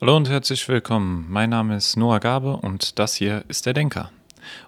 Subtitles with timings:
[0.00, 1.26] Hallo und herzlich willkommen.
[1.28, 4.12] Mein Name ist Noah Gabe und das hier ist der Denker.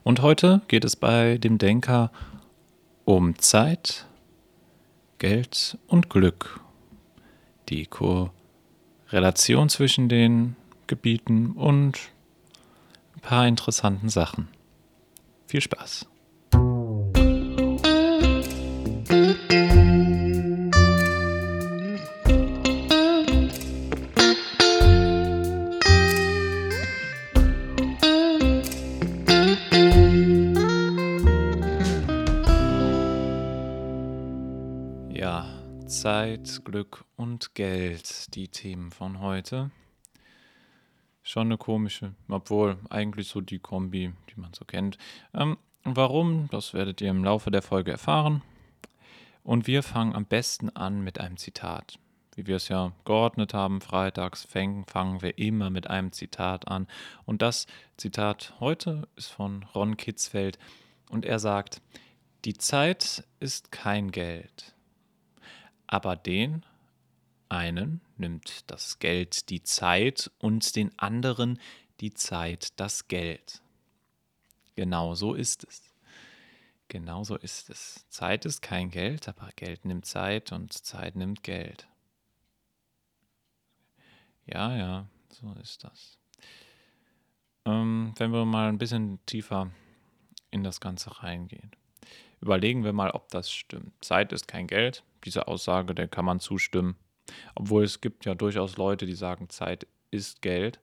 [0.02, 2.10] Und heute geht es bei dem Denker
[3.04, 4.08] um Zeit,
[5.18, 6.58] Geld und Glück.
[7.68, 10.56] Die Korrelation zwischen den
[10.88, 11.96] Gebieten und
[13.14, 14.48] ein paar interessanten Sachen.
[15.46, 16.09] Viel Spaß.
[36.00, 39.70] Zeit, Glück und Geld, die Themen von heute.
[41.22, 44.96] Schon eine komische, obwohl eigentlich so die Kombi, die man so kennt.
[45.34, 48.40] Ähm, warum, das werdet ihr im Laufe der Folge erfahren.
[49.42, 51.98] Und wir fangen am besten an mit einem Zitat.
[52.34, 56.86] Wie wir es ja geordnet haben, freitags fangen, fangen wir immer mit einem Zitat an.
[57.26, 57.66] Und das
[57.98, 60.58] Zitat heute ist von Ron Kitzfeld.
[61.10, 61.82] Und er sagt,
[62.46, 64.74] die Zeit ist kein Geld
[65.90, 66.64] aber den
[67.48, 71.58] einen nimmt das Geld die Zeit und den anderen
[71.98, 73.60] die Zeit das Geld.
[74.76, 75.92] Genau so ist es.
[76.86, 78.06] Genau so ist es.
[78.08, 81.88] Zeit ist kein Geld, aber Geld nimmt Zeit und Zeit nimmt Geld.
[84.46, 86.18] Ja, ja, so ist das.
[87.64, 89.72] Ähm, wenn wir mal ein bisschen tiefer
[90.52, 91.72] in das Ganze reingehen.
[92.40, 93.92] Überlegen wir mal, ob das stimmt.
[94.04, 95.02] Zeit ist kein Geld.
[95.24, 96.96] Diese Aussage, der kann man zustimmen.
[97.54, 100.80] Obwohl es gibt ja durchaus Leute, die sagen, Zeit ist Geld.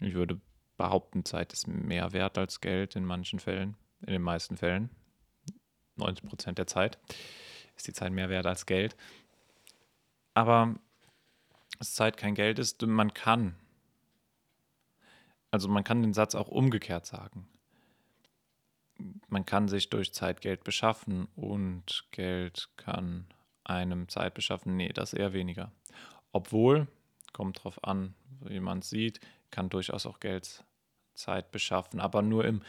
[0.00, 0.40] Ich würde
[0.76, 4.90] behaupten, Zeit ist mehr wert als Geld in manchen Fällen, in den meisten Fällen.
[5.96, 6.98] 90 Prozent der Zeit
[7.76, 8.96] ist die Zeit mehr wert als Geld.
[10.34, 10.74] Aber
[11.78, 13.56] dass Zeit kein Geld ist, man kann.
[15.50, 17.48] Also man kann den Satz auch umgekehrt sagen
[19.28, 23.26] man kann sich durch Zeit Geld beschaffen und Geld kann
[23.64, 24.76] einem Zeit beschaffen.
[24.76, 25.72] Nee, das eher weniger.
[26.32, 26.86] Obwohl,
[27.32, 30.64] kommt drauf an, wie man es sieht, kann durchaus auch Geld
[31.14, 32.62] Zeit beschaffen, aber nur im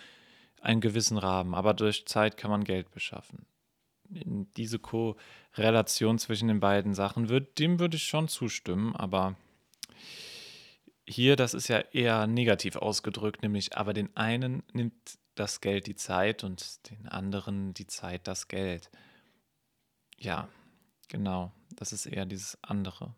[0.62, 1.53] einen gewissen Rahmen.
[1.53, 3.46] Aber durch Zeit kann man Geld beschaffen.
[4.08, 9.35] Diese Korrelation zwischen den beiden Sachen, wird, dem würde ich schon zustimmen, aber
[11.08, 15.96] hier, das ist ja eher negativ ausgedrückt, nämlich aber den einen nimmt das Geld die
[15.96, 18.90] Zeit und den anderen die Zeit das Geld.
[20.18, 20.48] Ja,
[21.10, 23.14] genau, das ist eher dieses andere.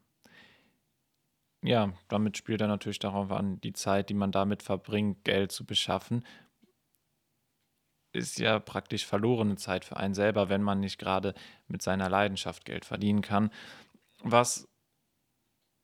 [1.64, 5.66] Ja, damit spielt er natürlich darauf an, die Zeit, die man damit verbringt, Geld zu
[5.66, 6.26] beschaffen,
[8.14, 11.34] ist ja praktisch verlorene Zeit für einen selber, wenn man nicht gerade
[11.68, 13.52] mit seiner Leidenschaft Geld verdienen kann,
[14.22, 14.68] was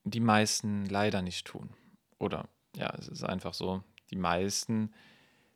[0.03, 1.75] die meisten leider nicht tun.
[2.23, 4.91] Oder ja, es ist einfach so, die meisten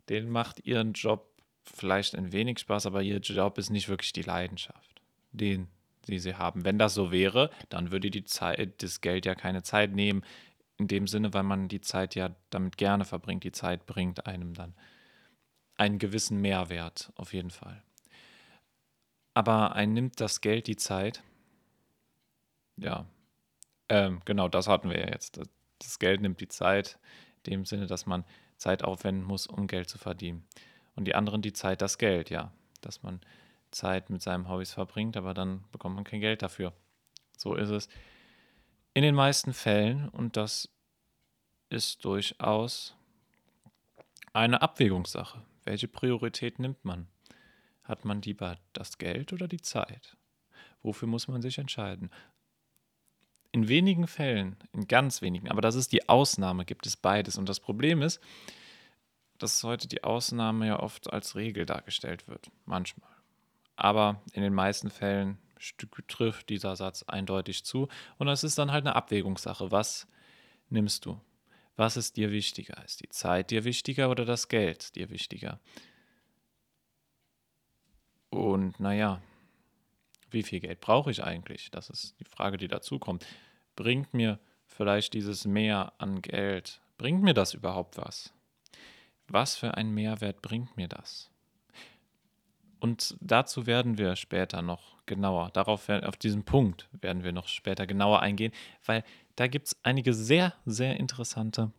[0.09, 1.33] denen macht ihren Job
[1.63, 5.01] vielleicht ein wenig Spaß, aber ihr Job ist nicht wirklich die Leidenschaft,
[5.31, 5.67] den
[6.07, 6.63] die sie haben.
[6.63, 10.23] Wenn das so wäre, dann würde die Zeit, das Geld ja keine Zeit nehmen,
[10.77, 13.43] in dem Sinne, weil man die Zeit ja damit gerne verbringt.
[13.43, 14.73] Die Zeit bringt einem dann
[15.75, 17.83] einen gewissen Mehrwert, auf jeden Fall.
[19.33, 21.23] Aber ein nimmt das Geld die Zeit.
[22.77, 23.05] Ja,
[23.89, 25.41] ähm, genau, das hatten wir ja jetzt.
[25.79, 26.99] Das Geld nimmt die Zeit,
[27.43, 28.25] in dem Sinne, dass man
[28.57, 30.45] Zeit aufwenden muss, um Geld zu verdienen.
[30.95, 32.51] Und die anderen die Zeit, das Geld, ja.
[32.81, 33.21] Dass man
[33.71, 36.73] Zeit mit seinem Hobbys verbringt, aber dann bekommt man kein Geld dafür.
[37.37, 37.87] So ist es.
[38.93, 40.69] In den meisten Fällen, und das
[41.69, 42.95] ist durchaus
[44.33, 45.43] eine Abwägungssache.
[45.63, 47.07] Welche Priorität nimmt man?
[47.83, 50.17] Hat man lieber das Geld oder die Zeit?
[50.81, 52.09] Wofür muss man sich entscheiden?
[53.57, 57.39] In wenigen Fällen, in ganz wenigen, aber das ist die Ausnahme, gibt es beides.
[57.39, 58.19] Und das Problem ist,
[59.39, 62.51] dass heute die Ausnahme ja oft als Regel dargestellt wird.
[62.65, 63.09] Manchmal.
[63.75, 65.39] Aber in den meisten Fällen
[66.07, 67.87] trifft dieser Satz eindeutig zu.
[68.19, 69.71] Und das ist dann halt eine Abwägungssache.
[69.71, 70.07] Was
[70.69, 71.19] nimmst du?
[71.75, 72.83] Was ist dir wichtiger?
[72.85, 75.59] Ist die Zeit dir wichtiger oder das Geld dir wichtiger?
[78.29, 79.19] Und naja,
[80.29, 81.71] wie viel Geld brauche ich eigentlich?
[81.71, 83.25] Das ist die Frage, die dazu kommt.
[83.77, 88.33] Bringt mir vielleicht dieses Mehr an Geld, bringt mir das überhaupt was?
[89.27, 91.29] Was für ein Mehrwert bringt mir das?
[92.79, 97.87] Und dazu werden wir später noch genauer, darauf, auf diesen Punkt werden wir noch später
[97.87, 98.51] genauer eingehen,
[98.83, 99.03] weil
[99.35, 101.71] da gibt es einige sehr, sehr interessante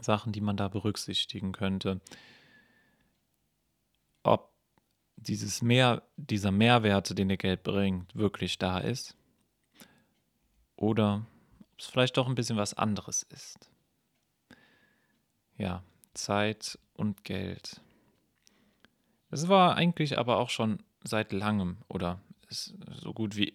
[0.00, 2.00] Sachen, die man da berücksichtigen könnte.
[4.22, 4.52] Ob
[5.16, 9.16] dieses Mehr, dieser Mehrwert, den der Geld bringt, wirklich da ist.
[10.80, 11.26] Oder
[11.60, 13.70] ob es vielleicht doch ein bisschen was anderes ist.
[15.58, 15.84] Ja,
[16.14, 17.82] Zeit und Geld.
[19.30, 22.18] Es war eigentlich aber auch schon seit langem oder
[22.48, 23.52] so gut wie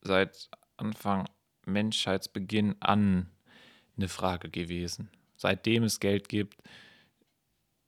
[0.00, 0.48] seit
[0.78, 1.28] Anfang
[1.66, 3.30] Menschheitsbeginn an
[3.96, 5.10] eine Frage gewesen.
[5.36, 6.56] Seitdem es Geld gibt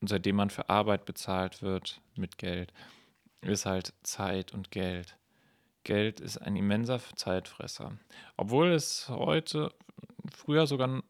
[0.01, 2.71] und seitdem man für Arbeit bezahlt wird mit Geld,
[3.41, 5.17] ist halt Zeit und Geld.
[5.85, 7.97] Geld ist ein immenser Zeitfresser.
[8.37, 9.73] Obwohl es heute,
[10.33, 11.03] früher sogar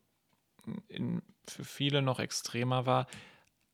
[0.88, 3.06] in, für viele noch extremer war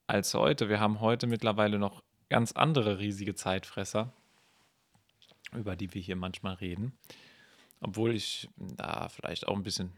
[0.06, 0.68] als heute.
[0.68, 4.12] Wir haben heute mittlerweile noch ganz andere riesige Zeitfresser,
[5.52, 6.96] über die wir hier manchmal reden.
[7.80, 9.92] Obwohl ich da vielleicht auch ein bisschen,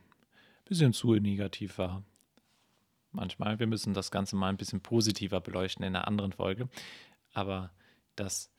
[0.65, 2.05] bisschen zu negativ war.
[3.11, 3.59] Manchmal.
[3.59, 6.69] Wir müssen das Ganze mal ein bisschen positiver beleuchten in einer anderen Folge.
[7.35, 7.71] Aber
[8.17, 8.52] das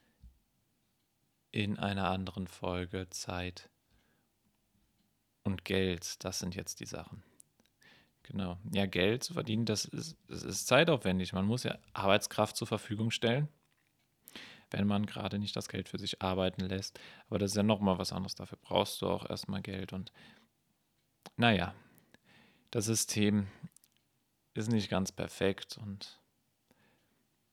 [1.54, 3.70] in einer anderen Folge Zeit
[5.44, 7.22] und Geld, das sind jetzt die Sachen.
[8.24, 8.58] Genau.
[8.72, 11.32] Ja, Geld zu verdienen, das ist, das ist zeitaufwendig.
[11.32, 13.48] Man muss ja Arbeitskraft zur Verfügung stellen,
[14.72, 16.98] wenn man gerade nicht das Geld für sich arbeiten lässt.
[17.28, 18.34] Aber das ist ja nochmal was anderes.
[18.34, 19.92] Dafür brauchst du auch erstmal Geld.
[19.92, 20.10] Und
[21.36, 21.72] naja,
[22.72, 23.46] das System
[24.54, 26.20] ist nicht ganz perfekt und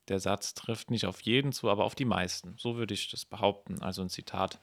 [0.07, 2.55] der Satz trifft nicht auf jeden zu, aber auf die meisten.
[2.57, 3.81] So würde ich das behaupten.
[3.81, 4.59] Also ein Zitat.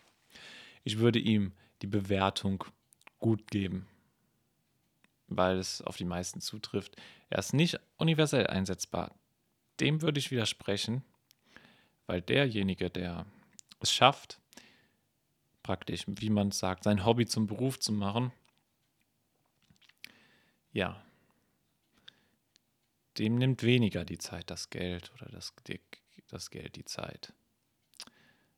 [0.84, 1.52] Ich würde ihm
[1.82, 2.64] die Bewertung
[3.18, 3.86] gut geben
[5.28, 6.96] weil es auf die meisten zutrifft.
[7.30, 9.14] Er ist nicht universell einsetzbar.
[9.80, 11.04] Dem würde ich widersprechen,
[12.06, 13.26] weil derjenige, der
[13.80, 14.40] es schafft,
[15.62, 18.32] praktisch, wie man sagt, sein Hobby zum Beruf zu machen,
[20.72, 21.02] ja,
[23.18, 25.54] dem nimmt weniger die Zeit das Geld oder das,
[26.28, 27.32] das Geld die Zeit.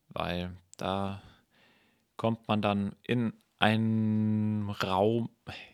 [0.08, 1.22] Weil da
[2.16, 5.30] kommt man dann in einen Raum,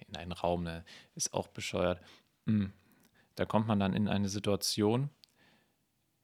[0.08, 0.84] in einen Raum, ne,
[1.14, 2.00] ist auch bescheuert.
[2.46, 2.72] Hm.
[3.36, 5.10] Da kommt man dann in eine Situation,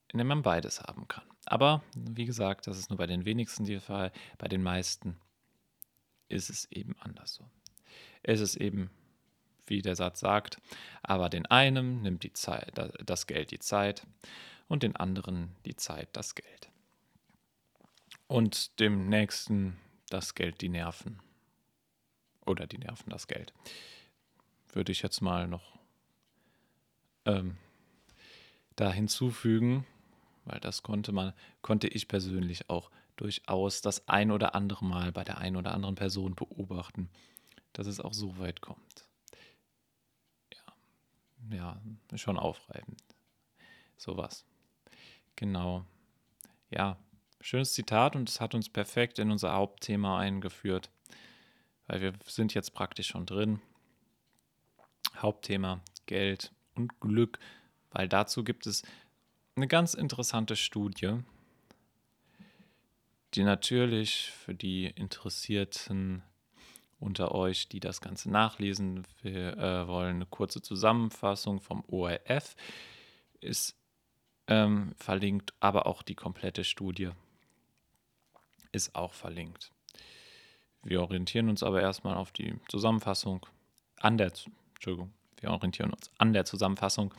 [0.09, 1.25] in der man beides haben kann.
[1.47, 4.13] Aber wie gesagt, das ist nur bei den wenigsten der Fall.
[4.39, 5.17] Bei den meisten
[6.29, 7.45] ist es eben anders so.
[8.23, 8.91] Es ist eben,
[9.67, 10.59] wie der Satz sagt,
[11.03, 12.73] aber den einen nimmt die Zeit,
[13.05, 14.07] das Geld die Zeit
[14.69, 16.71] und den anderen die Zeit das Geld.
[18.27, 19.77] Und dem nächsten
[20.09, 21.21] das Geld die Nerven.
[22.47, 23.53] Oder die Nerven das Geld.
[24.73, 25.79] Würde ich jetzt mal noch
[27.25, 27.57] ähm,
[28.77, 29.87] da hinzufügen,
[30.45, 35.25] weil das konnte man, konnte ich persönlich auch durchaus das ein oder andere Mal bei
[35.25, 37.11] der einen oder anderen Person beobachten,
[37.73, 39.07] dass es auch so weit kommt.
[41.51, 41.81] Ja,
[42.15, 43.03] schon aufreibend.
[43.97, 44.45] Sowas.
[45.37, 45.85] Genau.
[46.71, 46.97] Ja,
[47.41, 50.91] schönes Zitat und es hat uns perfekt in unser Hauptthema eingeführt
[51.87, 53.61] weil wir sind jetzt praktisch schon drin.
[55.17, 57.39] Hauptthema Geld und Glück,
[57.91, 58.83] weil dazu gibt es
[59.57, 61.19] eine ganz interessante Studie,
[63.35, 66.23] die natürlich für die Interessierten
[67.03, 72.55] unter euch, die das Ganze nachlesen wir, äh, wollen, eine kurze Zusammenfassung vom ORF
[73.41, 73.77] ist
[74.47, 77.11] ähm, verlinkt, aber auch die komplette Studie
[78.71, 79.73] ist auch verlinkt.
[80.83, 83.47] Wir orientieren uns aber erstmal auf die Zusammenfassung
[84.01, 84.33] an der,
[84.75, 87.13] Entschuldigung, wir orientieren uns an der Zusammenfassung,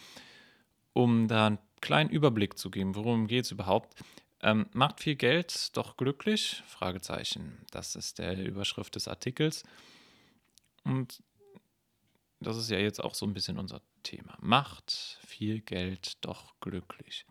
[0.93, 3.95] um da einen kleinen Überblick zu geben, worum geht es überhaupt.
[4.43, 6.61] Ähm, macht viel Geld doch glücklich?
[6.67, 7.65] Fragezeichen.
[7.71, 9.63] Das ist der Überschrift des Artikels.
[10.83, 11.23] Und
[12.41, 14.37] das ist ja jetzt auch so ein bisschen unser Thema.
[14.41, 17.25] Macht viel Geld doch glücklich?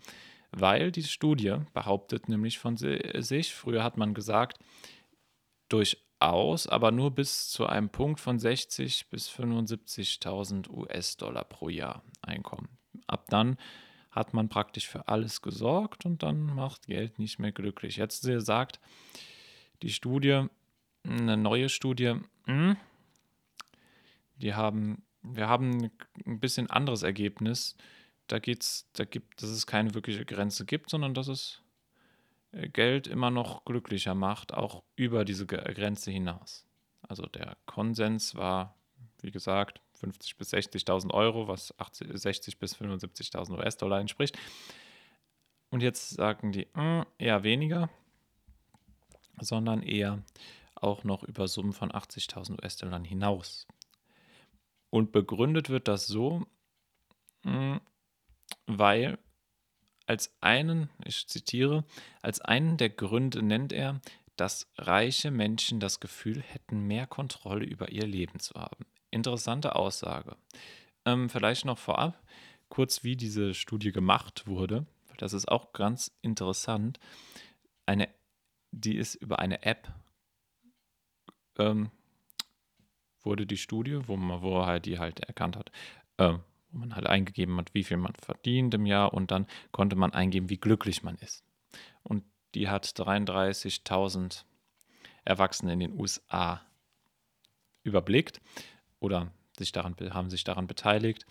[0.53, 4.59] Weil die Studie behauptet nämlich von sich, früher hat man gesagt,
[5.69, 12.03] durch aus, aber nur bis zu einem Punkt von 60 bis 75.000 US-Dollar pro Jahr
[12.23, 12.69] Einkommen.
[13.07, 13.57] Ab dann
[14.13, 17.97] hat man praktisch für alles gesorgt und dann macht Geld nicht mehr glücklich.
[17.97, 18.79] Jetzt sagt
[19.83, 20.47] die Studie,
[21.03, 22.15] eine neue Studie,
[22.45, 22.77] hm,
[24.37, 25.91] die haben, wir haben
[26.27, 27.77] ein bisschen anderes Ergebnis.
[28.27, 31.63] Da geht's, da gibt, dass es keine wirkliche Grenze gibt, sondern dass es
[32.53, 36.67] Geld immer noch glücklicher macht, auch über diese Grenze hinaus.
[37.01, 38.77] Also der Konsens war,
[39.23, 44.37] wie gesagt, 50 bis 60.000 Euro, was 80, 60 bis 75.000 US-Dollar entspricht.
[45.71, 47.89] Und jetzt sagen die mh, hm, eher weniger,
[49.41, 50.23] sondern eher
[50.75, 53.67] auch noch über Summen von 80.000 US-Dollar hinaus.
[54.91, 56.45] Und begründet wird das so,
[57.45, 57.81] mh, hm,
[58.67, 59.19] weil
[60.07, 61.85] als einen, ich zitiere,
[62.23, 64.01] als einen der Gründe nennt er,
[64.37, 68.85] dass reiche Menschen das Gefühl hätten, mehr Kontrolle über ihr Leben zu haben.
[69.13, 70.37] Interessante Aussage.
[71.05, 72.19] Ähm, vielleicht noch vorab
[72.69, 74.87] kurz, wie diese Studie gemacht wurde.
[75.19, 76.99] Das ist auch ganz interessant.
[77.85, 78.09] Eine,
[78.71, 79.93] die ist über eine App
[81.59, 81.91] ähm,
[83.23, 85.71] wurde die Studie, wo man, wo halt die halt erkannt hat,
[86.17, 86.39] äh,
[86.71, 90.15] wo man halt eingegeben hat, wie viel man verdient im Jahr und dann konnte man
[90.15, 91.45] eingeben, wie glücklich man ist.
[92.03, 94.45] Und die hat 33.000
[95.25, 96.63] Erwachsene in den USA
[97.85, 98.41] überblickt
[99.03, 101.27] oder sich daran, haben sich daran beteiligt.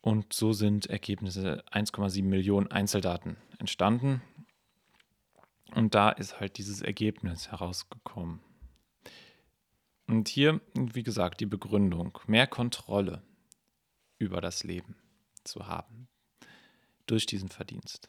[0.00, 4.22] Und so sind Ergebnisse 1,7 Millionen Einzeldaten entstanden.
[5.74, 8.40] Und da ist halt dieses Ergebnis herausgekommen.
[10.06, 13.22] Und hier, wie gesagt, die Begründung, mehr Kontrolle
[14.18, 14.96] über das Leben
[15.42, 16.08] zu haben
[17.06, 18.08] durch diesen Verdienst.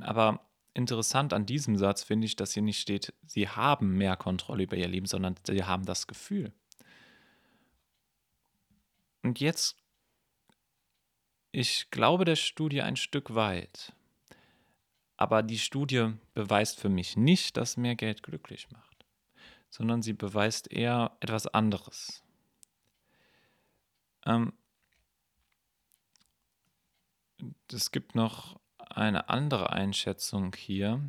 [0.00, 0.40] Aber
[0.74, 4.76] interessant an diesem Satz finde ich, dass hier nicht steht, sie haben mehr Kontrolle über
[4.76, 6.52] ihr Leben, sondern sie haben das Gefühl.
[9.22, 9.76] Und jetzt,
[11.52, 13.92] ich glaube der Studie ein Stück weit,
[15.16, 19.04] aber die Studie beweist für mich nicht, dass mehr Geld glücklich macht,
[19.68, 22.22] sondern sie beweist eher etwas anderes.
[24.24, 24.52] Ähm,
[27.72, 28.59] es gibt noch
[28.96, 31.00] eine andere Einschätzung hier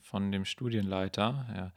[0.00, 1.46] von dem Studienleiter.
[1.54, 1.72] Ja,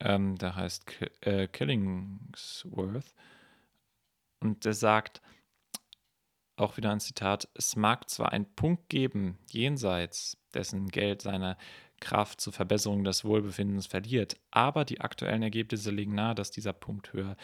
[0.00, 3.14] ähm, der heißt K äh, Killingsworth.
[4.40, 5.20] Und der sagt,
[6.56, 11.56] auch wieder ein Zitat, es mag zwar einen Punkt geben, jenseits dessen Geld seine
[12.00, 17.12] Kraft zur Verbesserung des Wohlbefindens verliert, aber die aktuellen Ergebnisse legen nahe, dass dieser Punkt
[17.12, 17.36] höher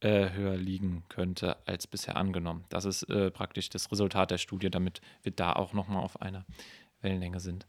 [0.00, 2.64] äh, höher liegen könnte als bisher angenommen.
[2.68, 6.44] Das ist äh, praktisch das Resultat der Studie, damit wir da auch nochmal auf einer
[7.00, 7.66] Wellenlänge sind.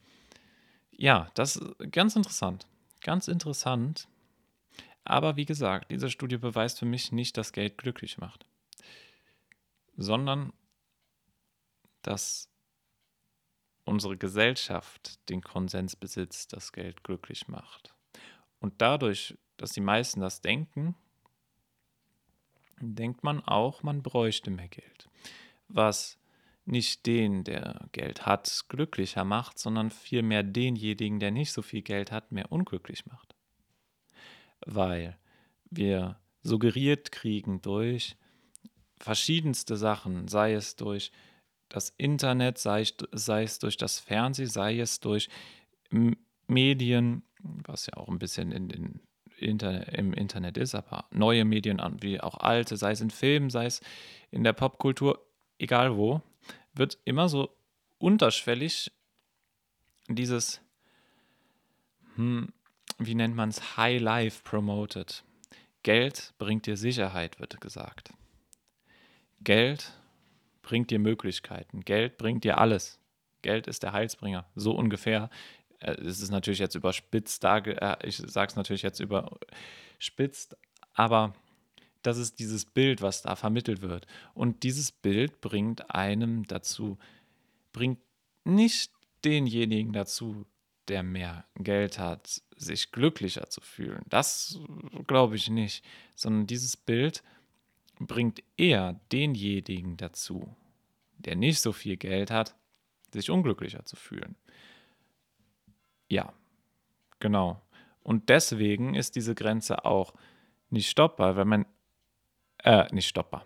[0.91, 2.67] Ja, das ist ganz interessant.
[3.01, 4.07] Ganz interessant.
[5.03, 8.46] Aber wie gesagt, diese Studie beweist für mich nicht, dass Geld glücklich macht,
[9.96, 10.51] sondern
[12.01, 12.50] dass
[13.86, 17.96] unsere Gesellschaft den Konsens besitzt, dass Geld glücklich macht.
[18.60, 20.96] Und dadurch, dass die meisten das denken,
[22.79, 25.10] denkt man auch, man bräuchte mehr Geld.
[25.67, 26.17] Was
[26.65, 32.12] nicht den, der Geld hat, glücklicher macht, sondern vielmehr denjenigen, der nicht so viel Geld
[32.12, 33.36] hat, mehr unglücklich macht.
[34.65, 35.17] Weil
[35.69, 38.17] wir suggeriert kriegen durch
[39.00, 41.12] verschiedenste Sachen, sei es durch
[41.69, 45.29] das Internet, sei, sei es durch das Fernsehen, sei es durch
[46.48, 49.07] Medien, was ja auch ein bisschen in den
[49.38, 53.65] Internet, im Internet ist, aber neue Medien wie auch alte, sei es in Filmen, sei
[53.65, 53.82] es
[54.32, 55.25] in der Popkultur,
[55.60, 56.22] egal wo,
[56.74, 57.50] wird immer so
[57.98, 58.91] unterschwellig
[60.08, 60.62] dieses,
[62.15, 62.53] hm,
[62.98, 65.24] wie nennt man es, High Life promoted.
[65.84, 68.12] Geld bringt dir Sicherheit, wird gesagt.
[69.41, 69.94] Geld
[70.62, 71.82] bringt dir Möglichkeiten.
[71.82, 73.00] Geld bringt dir alles.
[73.41, 74.46] Geld ist der Heilsbringer.
[74.56, 75.29] So ungefähr
[75.66, 80.57] äh, es ist natürlich jetzt überspitzt, äh, ich sage es natürlich jetzt überspitzt,
[80.93, 81.34] aber
[82.01, 84.07] das ist dieses Bild, was da vermittelt wird.
[84.34, 86.98] Und dieses Bild bringt einem dazu,
[87.74, 88.00] bringt
[88.43, 88.91] nicht
[89.25, 90.46] denjenigen dazu,
[90.88, 94.03] der mehr Geld hat, sich glücklicher zu fühlen.
[94.07, 94.60] Das
[95.05, 95.84] glaube ich nicht,
[96.15, 97.24] sondern dieses Bild
[98.00, 100.55] bringt eher denjenigen dazu,
[101.17, 102.55] der nicht so viel Geld hat,
[103.12, 104.36] sich unglücklicher zu fühlen.
[106.10, 106.34] Ja,
[107.20, 107.62] genau.
[108.04, 110.14] Und deswegen ist diese Grenze auch
[110.70, 111.66] nicht stoppbar, wenn man,
[112.64, 113.46] äh, nicht stoppbar.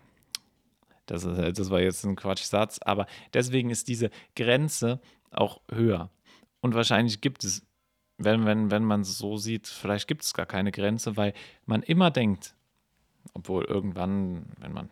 [1.06, 5.00] Das, ist, das war jetzt ein Quatschsatz, aber deswegen ist diese Grenze
[5.30, 6.10] auch höher.
[6.60, 7.66] Und wahrscheinlich gibt es,
[8.18, 11.34] wenn, wenn, wenn man es so sieht, vielleicht gibt es gar keine Grenze, weil
[11.66, 12.54] man immer denkt,
[13.34, 14.90] obwohl irgendwann, wenn man,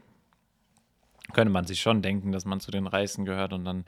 [1.33, 3.85] könnte man sich schon denken, dass man zu den Reichen gehört und dann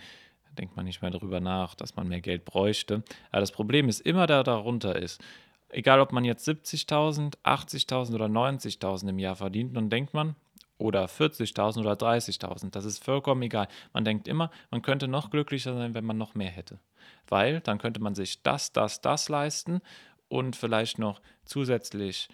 [0.59, 3.03] denkt man nicht mehr darüber nach, dass man mehr Geld bräuchte.
[3.31, 5.21] Aber das Problem ist immer da darunter ist.
[5.69, 10.37] Egal, ob man jetzt 70.000, 80.000 oder 90.000 im Jahr verdient, dann denkt man,
[10.77, 13.69] oder 40.000 oder 30.000, das ist vollkommen egal.
[13.93, 16.81] Man denkt immer, man könnte noch glücklicher sein, wenn man noch mehr hätte.
[17.29, 19.81] Weil dann könnte man sich das, das, das leisten
[20.29, 22.29] und vielleicht noch zusätzlich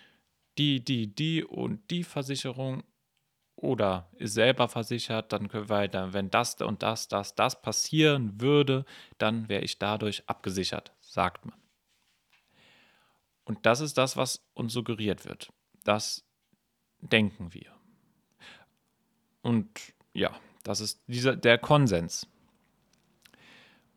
[0.57, 2.83] die, die, die und die Versicherung
[3.59, 8.41] oder ist selber versichert, dann können wir, dann, wenn das und das, das, das passieren
[8.41, 8.85] würde,
[9.19, 11.59] dann wäre ich dadurch abgesichert, sagt man.
[13.45, 15.53] Und das ist das, was uns suggeriert wird.
[15.83, 16.25] Das
[17.01, 17.73] denken wir.
[19.43, 19.69] Und
[20.13, 22.29] ja, das ist dieser, der Konsens.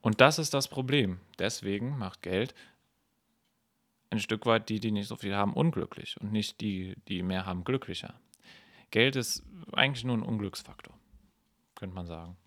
[0.01, 1.19] Und das ist das Problem.
[1.37, 2.55] Deswegen macht Geld
[4.09, 7.45] ein Stück weit die, die nicht so viel haben, unglücklich und nicht die, die mehr
[7.45, 8.19] haben, glücklicher.
[8.91, 10.93] Geld ist eigentlich nur ein Unglücksfaktor,
[11.75, 12.37] könnte man sagen.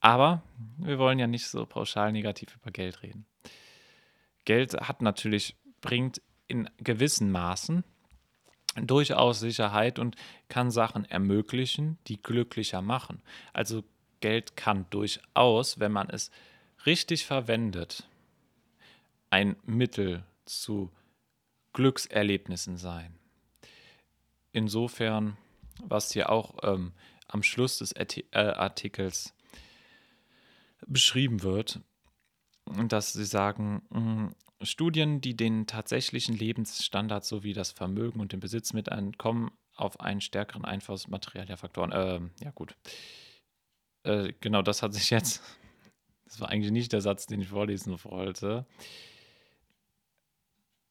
[0.00, 0.42] Aber
[0.78, 3.26] wir wollen ja nicht so pauschal negativ über Geld reden.
[4.44, 7.84] Geld hat natürlich, bringt in gewissen Maßen
[8.76, 10.16] durchaus Sicherheit und
[10.48, 13.22] kann Sachen ermöglichen, die glücklicher machen.
[13.52, 13.84] Also
[14.20, 16.30] Geld kann durchaus, wenn man es
[16.86, 18.08] richtig verwendet,
[19.30, 20.90] ein Mittel zu
[21.72, 23.18] Glückserlebnissen sein.
[24.52, 25.36] Insofern,
[25.84, 26.92] was hier auch ähm,
[27.28, 29.34] am Schluss des äh, Artikels
[30.86, 31.80] beschrieben wird,
[32.88, 34.28] dass sie sagen, mm,
[34.62, 40.20] Studien, die den tatsächlichen Lebensstandard sowie das Vermögen und den Besitz mit einkommen, auf einen
[40.20, 41.92] stärkeren Einfluss materieller Faktoren.
[41.92, 42.74] Äh, ja, gut.
[44.02, 45.42] Äh, genau, das hat sich jetzt.
[46.24, 48.66] Das war eigentlich nicht der Satz, den ich vorlesen wollte.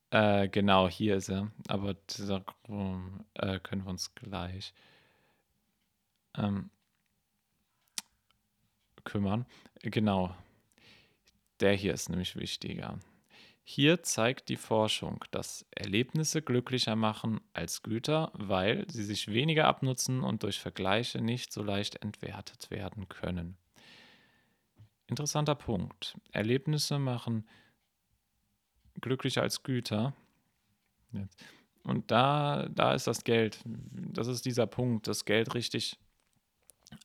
[0.09, 1.51] Äh, genau, hier ist er.
[1.67, 4.73] Aber darum äh, können wir uns gleich
[6.37, 6.69] ähm,
[9.03, 9.45] kümmern.
[9.81, 10.35] Genau.
[11.59, 12.99] Der hier ist nämlich wichtiger.
[13.63, 20.21] Hier zeigt die Forschung, dass Erlebnisse glücklicher machen als Güter, weil sie sich weniger abnutzen
[20.21, 23.57] und durch Vergleiche nicht so leicht entwertet werden können.
[25.07, 26.17] Interessanter Punkt.
[26.31, 27.45] Erlebnisse machen
[29.01, 30.13] glücklicher als Güter.
[31.83, 35.97] Und da, da ist das Geld, das ist dieser Punkt, das Geld richtig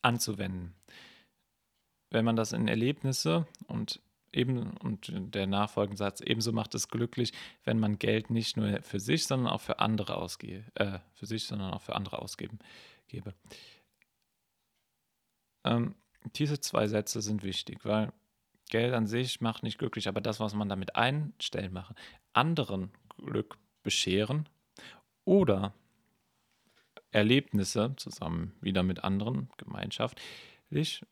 [0.02, 0.74] anzuwenden.
[2.10, 4.00] Wenn man das in Erlebnisse und
[4.32, 7.32] eben und der nachfolgende Satz ebenso macht es glücklich,
[7.64, 11.44] wenn man Geld nicht nur für sich, sondern auch für andere ausgehe, äh, für sich,
[11.44, 12.58] sondern auch für andere ausgeben
[13.08, 13.34] gebe.
[15.64, 15.94] Ähm,
[16.36, 18.12] diese zwei Sätze sind wichtig, weil
[18.72, 21.94] Geld an sich macht nicht glücklich, aber das, was man damit einstellen mache,
[22.32, 24.48] anderen Glück bescheren
[25.26, 25.74] oder
[27.10, 31.04] Erlebnisse zusammen wieder mit anderen gemeinschaftlich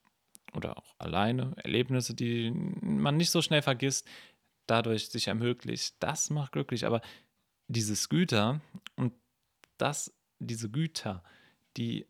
[0.55, 4.09] oder auch alleine, Erlebnisse, die man nicht so schnell vergisst,
[4.67, 5.97] dadurch sich ermöglicht.
[6.01, 7.03] Das macht glücklich, aber
[7.69, 8.63] dieses Güter
[8.97, 9.13] und
[9.77, 11.23] das, diese Güter,
[11.77, 12.07] die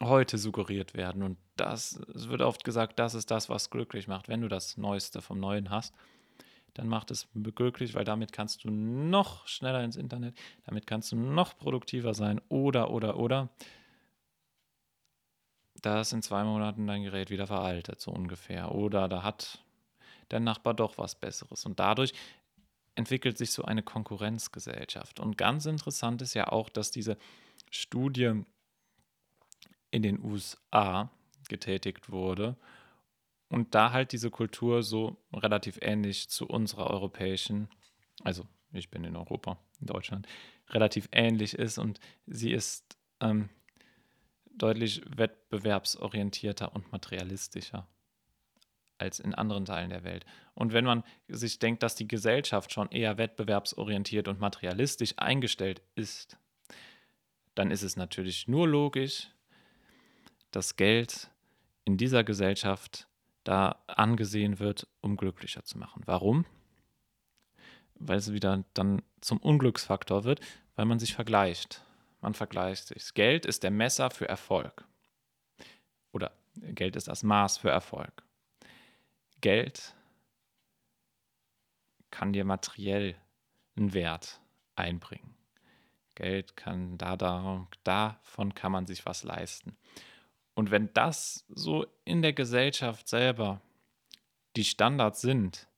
[0.00, 4.28] heute suggeriert werden und das, es wird oft gesagt, das ist das, was glücklich macht.
[4.28, 5.94] Wenn du das Neueste vom Neuen hast,
[6.74, 10.36] dann macht es glücklich, weil damit kannst du noch schneller ins Internet,
[10.66, 13.48] damit kannst du noch produktiver sein oder, oder, oder
[15.84, 18.74] da ist in zwei Monaten dein Gerät wieder veraltet, so ungefähr.
[18.74, 19.62] Oder da hat
[20.30, 21.66] der Nachbar doch was Besseres.
[21.66, 22.14] Und dadurch
[22.94, 25.20] entwickelt sich so eine Konkurrenzgesellschaft.
[25.20, 27.18] Und ganz interessant ist ja auch, dass diese
[27.70, 28.44] Studie
[29.90, 31.10] in den USA
[31.48, 32.56] getätigt wurde
[33.48, 37.68] und da halt diese Kultur so relativ ähnlich zu unserer europäischen,
[38.22, 40.26] also ich bin in Europa, in Deutschland,
[40.70, 43.48] relativ ähnlich ist und sie ist ähm,
[44.56, 47.86] deutlich wettbewerbsorientierter und materialistischer
[48.98, 50.24] als in anderen Teilen der Welt.
[50.54, 56.38] Und wenn man sich denkt, dass die Gesellschaft schon eher wettbewerbsorientiert und materialistisch eingestellt ist,
[57.54, 59.30] dann ist es natürlich nur logisch,
[60.50, 61.30] dass Geld
[61.84, 63.08] in dieser Gesellschaft
[63.44, 66.02] da angesehen wird, um glücklicher zu machen.
[66.06, 66.46] Warum?
[67.94, 70.40] Weil es wieder dann zum Unglücksfaktor wird,
[70.76, 71.84] weil man sich vergleicht.
[72.20, 73.12] Man vergleicht sich.
[73.14, 74.86] Geld ist der Messer für Erfolg.
[76.12, 78.22] Oder Geld ist das Maß für Erfolg.
[79.40, 79.94] Geld
[82.10, 83.16] kann dir materiell
[83.76, 84.40] einen Wert
[84.76, 85.34] einbringen.
[86.14, 89.76] Geld kann da, da, davon kann man sich was leisten.
[90.54, 93.60] Und wenn das so in der Gesellschaft selber
[94.56, 95.68] die Standards sind,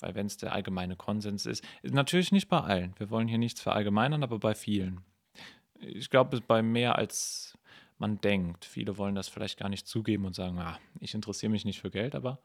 [0.00, 3.60] weil wenn es der allgemeine Konsens ist, natürlich nicht bei allen, wir wollen hier nichts
[3.60, 5.00] verallgemeinern, aber bei vielen.
[5.80, 7.58] Ich glaube, bei mehr als
[8.02, 8.64] man denkt.
[8.64, 11.90] Viele wollen das vielleicht gar nicht zugeben und sagen, ah, ich interessiere mich nicht für
[11.90, 12.38] Geld, aber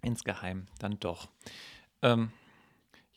[0.00, 1.28] insgeheim dann doch.
[2.02, 2.30] Ähm,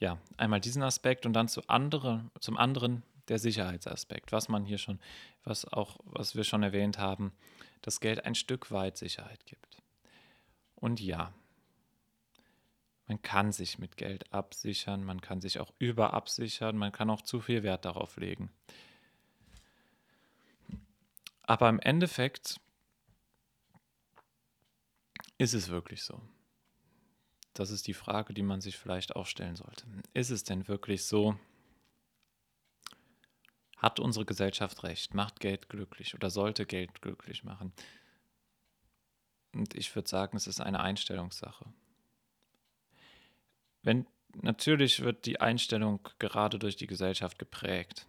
[0.01, 4.79] ja, einmal diesen Aspekt und dann zu andere, zum anderen der Sicherheitsaspekt, was man hier
[4.79, 4.99] schon,
[5.43, 7.31] was auch, was wir schon erwähnt haben,
[7.81, 9.77] dass Geld ein Stück weit Sicherheit gibt.
[10.75, 11.31] Und ja,
[13.07, 17.39] man kann sich mit Geld absichern, man kann sich auch überabsichern, man kann auch zu
[17.39, 18.51] viel Wert darauf legen.
[21.43, 22.59] Aber im Endeffekt
[25.37, 26.19] ist es wirklich so.
[27.53, 29.85] Das ist die Frage, die man sich vielleicht auch stellen sollte.
[30.13, 31.37] Ist es denn wirklich so?
[33.77, 35.13] Hat unsere Gesellschaft recht?
[35.13, 37.73] Macht Geld glücklich oder sollte Geld glücklich machen?
[39.53, 41.65] Und ich würde sagen, es ist eine Einstellungssache.
[43.81, 48.07] Wenn natürlich wird die Einstellung gerade durch die Gesellschaft geprägt.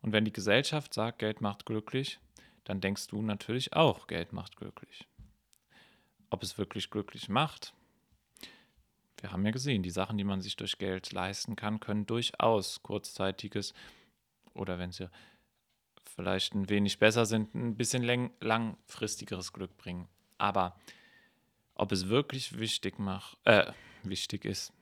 [0.00, 2.20] Und wenn die Gesellschaft sagt, Geld macht glücklich,
[2.64, 5.06] dann denkst du natürlich auch, Geld macht glücklich.
[6.30, 7.74] Ob es wirklich glücklich macht,
[9.20, 12.82] wir haben ja gesehen, die Sachen, die man sich durch Geld leisten kann, können durchaus
[12.82, 13.74] kurzzeitiges
[14.54, 15.10] oder wenn sie
[16.04, 20.08] vielleicht ein wenig besser sind, ein bisschen langfristigeres Glück bringen.
[20.38, 20.78] Aber
[21.74, 24.72] ob es wirklich wichtig, macht, äh, wichtig ist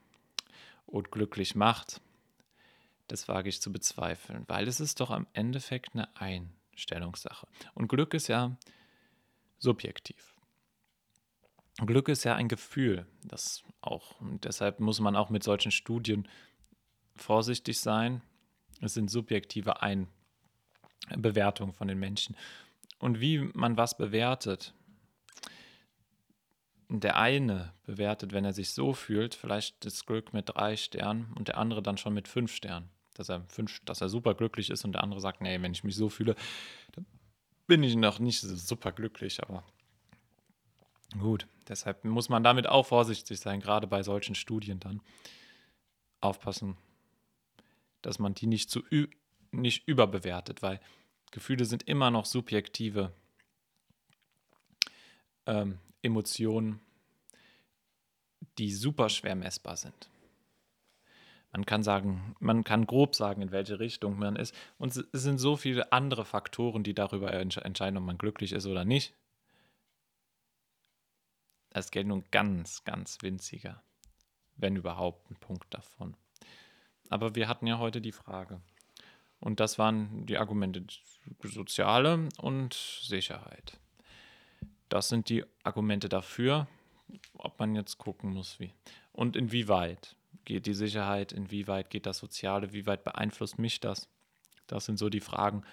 [0.86, 2.00] und glücklich macht,
[3.08, 7.46] das wage ich zu bezweifeln, weil es ist doch am Endeffekt eine Einstellungssache.
[7.74, 8.56] Und Glück ist ja
[9.58, 10.33] subjektiv.
[11.78, 14.20] Glück ist ja ein Gefühl, das auch.
[14.20, 16.28] Und deshalb muss man auch mit solchen Studien
[17.16, 18.22] vorsichtig sein.
[18.80, 19.82] Es sind subjektive
[21.10, 22.36] Einbewertungen von den Menschen.
[22.98, 24.72] Und wie man was bewertet,
[26.88, 31.48] der eine bewertet, wenn er sich so fühlt, vielleicht das Glück mit drei Sternen und
[31.48, 32.88] der andere dann schon mit fünf Sternen.
[33.14, 35.84] Dass er, fünf, dass er super glücklich ist und der andere sagt, nee, wenn ich
[35.84, 36.34] mich so fühle,
[36.92, 37.06] dann
[37.66, 39.64] bin ich noch nicht super glücklich, aber
[41.18, 45.00] Gut, deshalb muss man damit auch vorsichtig sein, gerade bei solchen Studien dann.
[46.20, 46.76] Aufpassen,
[48.02, 48.82] dass man die nicht, zu
[49.50, 50.80] nicht überbewertet, weil
[51.30, 53.12] Gefühle sind immer noch subjektive
[55.46, 56.80] ähm, Emotionen,
[58.58, 60.08] die super schwer messbar sind.
[61.52, 64.54] Man kann sagen, man kann grob sagen, in welche Richtung man ist.
[64.76, 68.84] Und es sind so viele andere Faktoren, die darüber entscheiden, ob man glücklich ist oder
[68.84, 69.14] nicht.
[71.74, 73.82] Es gilt nur ganz, ganz winziger,
[74.56, 76.16] wenn überhaupt ein Punkt davon.
[77.10, 78.60] Aber wir hatten ja heute die Frage.
[79.40, 80.86] Und das waren die Argumente
[81.42, 83.78] Soziale und Sicherheit.
[84.88, 86.68] Das sind die Argumente dafür,
[87.34, 88.72] ob man jetzt gucken muss, wie.
[89.12, 94.08] Und inwieweit geht die Sicherheit, inwieweit geht das Soziale, wie weit beeinflusst mich das?
[94.68, 95.64] Das sind so die Fragen,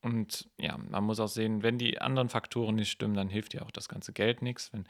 [0.00, 3.64] und ja, man muss auch sehen, wenn die anderen Faktoren nicht stimmen, dann hilft dir
[3.64, 4.72] auch das ganze Geld nichts.
[4.72, 4.86] Wenn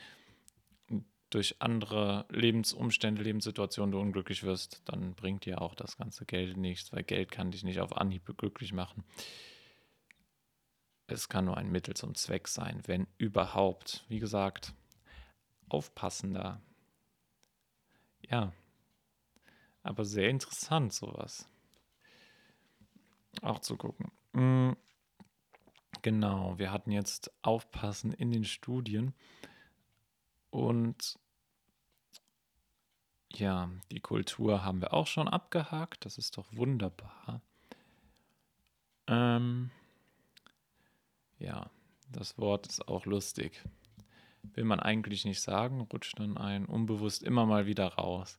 [1.30, 6.92] durch andere Lebensumstände, Lebenssituationen du unglücklich wirst, dann bringt dir auch das ganze Geld nichts,
[6.92, 9.04] weil Geld kann dich nicht auf Anhieb glücklich machen.
[11.06, 14.04] Es kann nur ein Mittel zum Zweck sein, wenn überhaupt.
[14.08, 14.74] Wie gesagt,
[15.68, 16.60] aufpassender.
[18.28, 18.52] Ja,
[19.82, 21.48] aber sehr interessant sowas.
[23.42, 24.10] Auch zu gucken.
[24.32, 24.76] Mhm.
[26.02, 29.14] Genau, wir hatten jetzt Aufpassen in den Studien
[30.50, 31.18] und
[33.30, 37.42] ja, die Kultur haben wir auch schon abgehakt, das ist doch wunderbar.
[39.06, 39.70] Ähm,
[41.38, 41.70] ja,
[42.10, 43.62] das Wort ist auch lustig.
[44.42, 48.38] Will man eigentlich nicht sagen, rutscht dann ein unbewusst immer mal wieder raus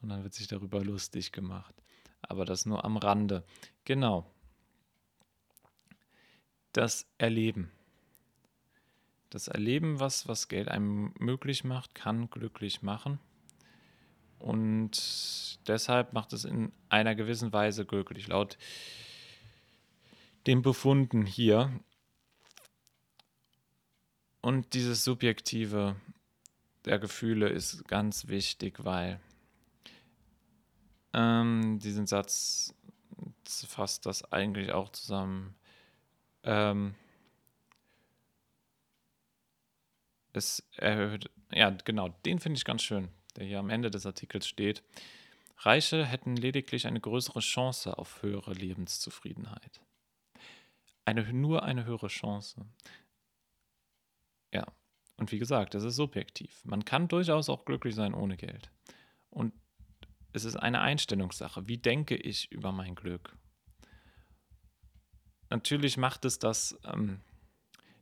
[0.00, 1.74] und dann wird sich darüber lustig gemacht.
[2.22, 3.44] Aber das nur am Rande.
[3.84, 4.30] Genau,
[6.72, 7.70] das Erleben.
[9.30, 13.20] Das Erleben, was, was Geld einem möglich macht, kann glücklich machen.
[14.38, 18.26] Und deshalb macht es in einer gewissen Weise glücklich.
[18.26, 18.58] Laut
[20.46, 21.70] den Befunden hier.
[24.40, 25.96] Und dieses Subjektive
[26.86, 29.20] der Gefühle ist ganz wichtig, weil
[31.12, 32.74] ähm, diesen Satz
[33.44, 35.54] fasst das eigentlich auch zusammen.
[36.42, 36.94] Ähm,
[40.32, 44.46] es erhöht, ja, genau, den finde ich ganz schön, der hier am Ende des Artikels
[44.46, 44.82] steht.
[45.58, 49.80] Reiche hätten lediglich eine größere Chance auf höhere Lebenszufriedenheit.
[51.04, 52.64] eine, nur eine höhere Chance.
[54.54, 54.64] Ja,
[55.16, 56.64] und wie gesagt, das ist subjektiv.
[56.64, 58.70] Man kann durchaus auch glücklich sein ohne Geld.
[59.28, 59.52] Und
[60.32, 61.68] es ist eine Einstellungssache.
[61.68, 63.36] Wie denke ich über mein Glück?
[65.50, 67.20] Natürlich macht es das, ähm,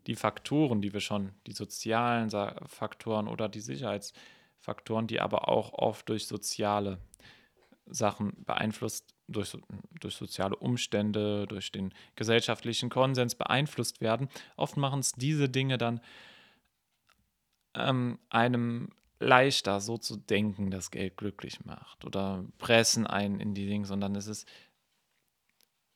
[0.07, 2.31] die Faktoren, die wir schon, die sozialen
[2.67, 6.99] Faktoren oder die Sicherheitsfaktoren, die aber auch oft durch soziale
[7.87, 9.57] Sachen beeinflusst, durch,
[10.01, 14.29] durch soziale Umstände, durch den gesellschaftlichen Konsens beeinflusst werden.
[14.57, 16.01] Oft machen es diese Dinge dann
[17.75, 23.67] ähm, einem leichter, so zu denken, dass Geld glücklich macht oder pressen einen in die
[23.67, 24.49] Dinge, sondern es ist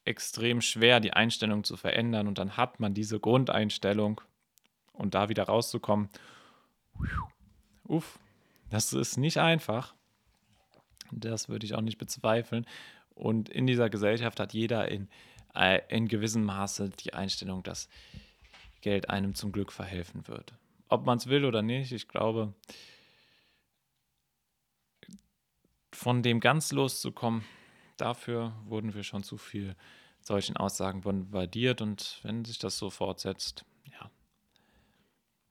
[0.05, 4.21] extrem schwer, die Einstellung zu verändern und dann hat man diese Grundeinstellung
[4.93, 6.09] und da wieder rauszukommen.
[7.85, 8.19] Uff,
[8.71, 9.95] das ist nicht einfach.
[11.11, 12.67] Das würde ich auch nicht bezweifeln.
[13.15, 15.09] Und in dieser Gesellschaft hat jeder in,
[15.55, 17.89] äh, in gewissem Maße die Einstellung, dass
[18.81, 20.55] Geld einem zum Glück verhelfen wird.
[20.89, 22.55] Ob man es will oder nicht, ich glaube,
[25.93, 27.45] von dem ganz loszukommen,
[27.97, 29.77] dafür wurden wir schon zu viel
[30.21, 34.11] solchen Aussagen bombardiert und wenn sich das so fortsetzt, ja,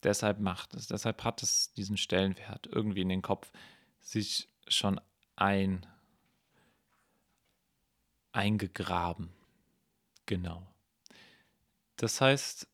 [0.03, 3.51] deshalb macht es, deshalb hat es diesen Stellenwert irgendwie in den Kopf
[3.99, 4.99] sich schon
[5.35, 5.85] ein,
[8.31, 9.29] eingegraben.
[10.25, 10.65] Genau.
[11.97, 12.67] Das heißt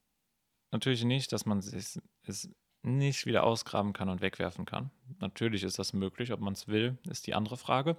[0.71, 2.49] natürlich nicht, dass man es
[2.83, 4.91] nicht wieder ausgraben kann und wegwerfen kann.
[5.19, 7.97] Natürlich ist das möglich, ob man es will, ist die andere Frage.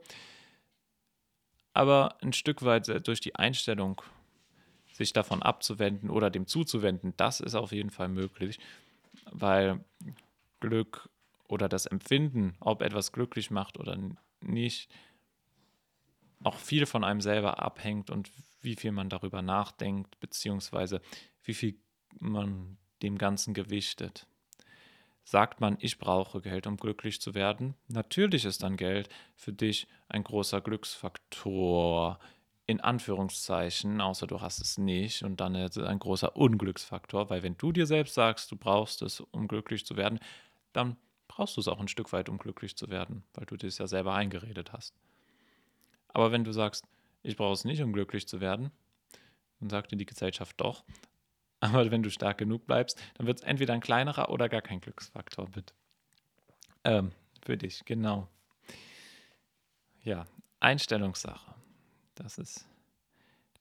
[1.79, 4.03] Aber ein Stück weit durch die Einstellung,
[4.93, 8.59] sich davon abzuwenden oder dem zuzuwenden, das ist auf jeden Fall möglich,
[9.31, 9.85] weil
[10.59, 11.09] Glück
[11.47, 13.97] oder das Empfinden, ob etwas glücklich macht oder
[14.41, 14.91] nicht,
[16.43, 18.29] auch viel von einem selber abhängt und
[18.61, 21.01] wie viel man darüber nachdenkt, beziehungsweise
[21.45, 21.79] wie viel
[22.19, 24.27] man dem Ganzen gewichtet.
[25.29, 27.75] Sagt man, ich brauche Geld, um glücklich zu werden?
[27.89, 32.19] Natürlich ist dann Geld für dich ein großer Glücksfaktor,
[32.65, 37.43] in Anführungszeichen, außer du hast es nicht und dann ist es ein großer Unglücksfaktor, weil
[37.43, 40.19] wenn du dir selbst sagst, du brauchst es, um glücklich zu werden,
[40.73, 43.67] dann brauchst du es auch ein Stück weit, um glücklich zu werden, weil du dir
[43.67, 44.95] es ja selber eingeredet hast.
[46.09, 46.87] Aber wenn du sagst,
[47.23, 48.71] ich brauche es nicht, um glücklich zu werden,
[49.61, 50.85] dann sagt dir die Gesellschaft doch.
[51.61, 54.81] Aber wenn du stark genug bleibst, dann wird es entweder ein kleinerer oder gar kein
[54.81, 55.75] Glücksfaktor mit.
[56.85, 58.29] Ähm, für dich, genau.
[60.03, 60.27] Ja,
[60.61, 61.55] Einstellungssache.
[62.15, 62.69] Das ist,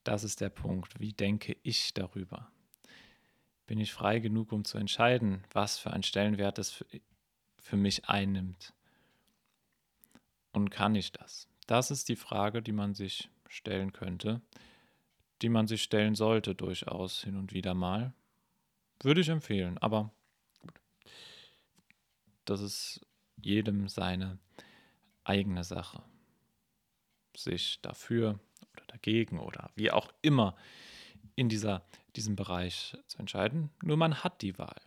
[0.03, 0.99] das ist der Punkt.
[0.99, 2.51] Wie denke ich darüber?
[3.65, 6.85] Bin ich frei genug, um zu entscheiden, was für einen Stellenwert es für,
[7.59, 8.73] für mich einnimmt?
[10.53, 11.47] Und kann ich das?
[11.65, 14.41] Das ist die Frage, die man sich stellen könnte,
[15.41, 18.13] die man sich stellen sollte durchaus hin und wieder mal.
[19.01, 20.11] Würde ich empfehlen, aber
[20.61, 20.73] gut.
[22.45, 23.05] Das ist
[23.41, 24.39] jedem seine
[25.23, 26.01] eigene Sache.
[27.35, 28.39] Sich dafür
[28.73, 30.55] oder dagegen oder wie auch immer
[31.35, 33.69] in dieser, diesem Bereich zu entscheiden.
[33.83, 34.81] Nur man hat die Wahl.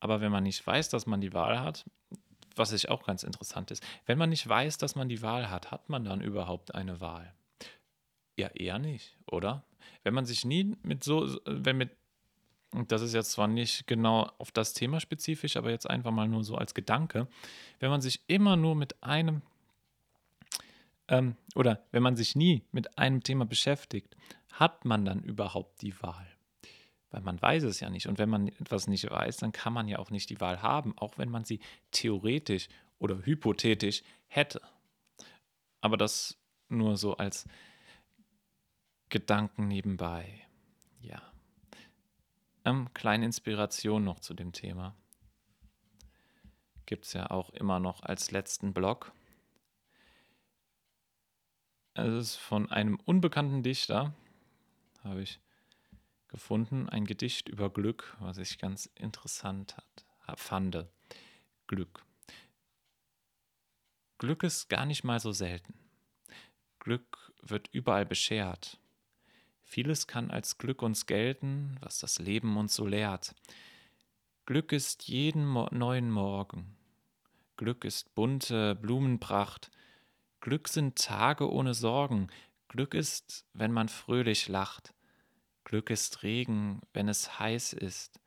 [0.00, 1.84] Aber wenn man nicht weiß, dass man die Wahl hat,
[2.56, 5.70] was ich auch ganz interessant ist, wenn man nicht weiß, dass man die Wahl hat,
[5.70, 7.34] hat man dann überhaupt eine Wahl?
[8.42, 9.62] Ja, eher nicht, oder?
[10.02, 11.90] Wenn man sich nie mit so, wenn mit,
[12.88, 16.42] das ist jetzt zwar nicht genau auf das Thema spezifisch, aber jetzt einfach mal nur
[16.42, 17.28] so als Gedanke,
[17.78, 19.42] wenn man sich immer nur mit einem,
[21.06, 24.16] ähm, oder wenn man sich nie mit einem Thema beschäftigt,
[24.50, 26.26] hat man dann überhaupt die Wahl?
[27.12, 28.08] Weil man weiß es ja nicht.
[28.08, 30.98] Und wenn man etwas nicht weiß, dann kann man ja auch nicht die Wahl haben,
[30.98, 31.60] auch wenn man sie
[31.92, 32.66] theoretisch
[32.98, 34.60] oder hypothetisch hätte.
[35.80, 37.46] Aber das nur so als
[39.12, 40.40] Gedanken nebenbei.
[41.02, 41.20] Ja.
[42.64, 44.96] Ähm, kleine Inspiration noch zu dem Thema.
[46.86, 49.12] Gibt es ja auch immer noch als letzten Blog.
[51.92, 54.14] Es ist von einem unbekannten Dichter,
[55.04, 55.40] habe ich
[56.28, 60.86] gefunden, ein Gedicht über Glück, was ich ganz interessant hat, fand.
[61.66, 62.02] Glück.
[64.16, 65.74] Glück ist gar nicht mal so selten.
[66.78, 68.78] Glück wird überall beschert.
[69.72, 73.34] Vieles kann als Glück uns gelten, was das Leben uns so lehrt.
[74.44, 76.76] Glück ist jeden Mo neuen Morgen.
[77.56, 79.70] Glück ist bunte Blumenpracht.
[80.42, 82.26] Glück sind Tage ohne Sorgen.
[82.68, 84.92] Glück ist, wenn man fröhlich lacht.
[85.64, 88.20] Glück ist Regen, wenn es heiß ist.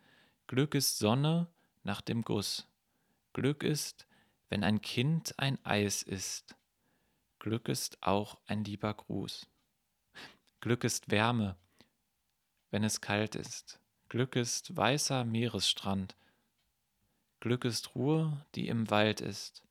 [0.48, 1.48] Glück ist Sonne
[1.84, 2.68] nach dem Guss.
[3.34, 4.08] Glück ist,
[4.50, 6.56] wenn ein Kind ein Eis isst.
[7.38, 9.48] Glück ist auch ein lieber Gruß.
[10.66, 11.56] Glück ist Wärme,
[12.72, 13.80] wenn es kalt ist.
[14.10, 16.16] Glück ist weißer Meeresstrand.
[17.40, 19.62] Glück ist Ruhe, die im Wald ist.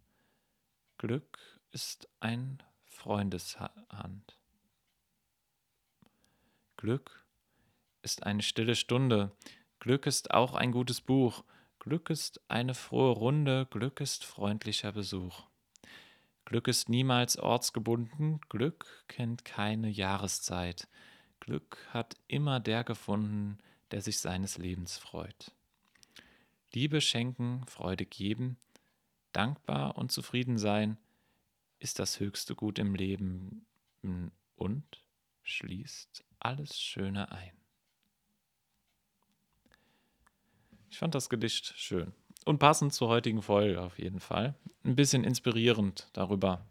[0.99, 1.41] Glück
[1.73, 4.39] ist ein Freundeshand.
[6.77, 7.27] Glück
[8.03, 9.33] ist eine stille Stunde.
[9.81, 11.43] Glück ist auch ein gutes Buch.
[11.81, 13.67] Glück ist eine frohe Runde.
[13.69, 15.43] Glück ist freundlicher Besuch.
[16.45, 18.41] Glück ist niemals ortsgebunden.
[18.49, 20.89] Glück kennt keine Jahreszeit.
[21.41, 23.59] Glück hat immer der gefunden,
[23.91, 25.53] der sich seines Lebens freut.
[26.73, 28.59] Liebe schenken, Freude geben,
[29.33, 30.99] dankbar und zufrieden sein,
[31.79, 33.65] ist das höchste Gut im Leben
[34.57, 35.03] und
[35.43, 37.53] schließt alles Schöne ein.
[40.91, 42.13] Ich fand das Gedicht schön
[42.45, 44.55] und passend zur heutigen Folge auf jeden Fall.
[44.85, 46.67] Ein bisschen inspirierend darüber,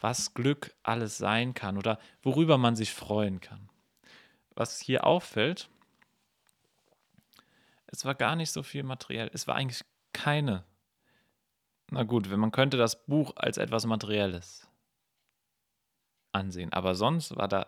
[0.00, 3.68] was Glück alles sein kann oder worüber man sich freuen kann.
[4.54, 5.68] Was hier auffällt,
[7.86, 9.30] es war gar nicht so viel materiell.
[9.32, 10.64] Es war eigentlich keine.
[11.90, 14.68] Na gut, man könnte das Buch als etwas Materielles
[16.32, 17.66] ansehen, aber sonst war da